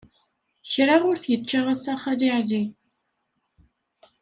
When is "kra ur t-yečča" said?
0.71-1.59